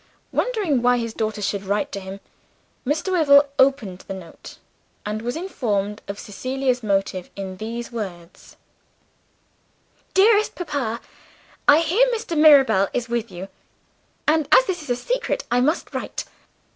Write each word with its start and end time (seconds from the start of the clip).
Wondering 0.31 0.81
why 0.81 0.97
his 0.97 1.13
daughter 1.13 1.43
should 1.43 1.63
write 1.63 1.91
to 1.91 1.99
him, 1.99 2.21
Mr. 2.87 3.11
Wyvil 3.11 3.47
opened 3.59 3.99
the 4.07 4.15
note, 4.15 4.57
and 5.05 5.21
was 5.21 5.35
informed 5.35 6.01
of 6.07 6.17
Cecilia's 6.17 6.81
motive 6.81 7.29
in 7.35 7.57
these 7.57 7.91
words: 7.91 8.57
"DEAREST 10.15 10.55
PAPA 10.55 11.01
I 11.67 11.81
hear 11.81 12.07
Mr. 12.11 12.35
Mirabel 12.35 12.87
is 12.93 13.09
with 13.09 13.29
you, 13.31 13.47
and 14.27 14.47
as 14.51 14.65
this 14.65 14.81
is 14.81 14.89
a 14.89 14.95
secret, 14.95 15.43
I 15.51 15.61
must 15.61 15.93
write. 15.93 16.25